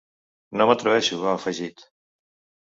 No 0.61 0.65
m’atreveixo, 0.69 1.19
ha 1.27 1.35
afegit. 1.41 1.85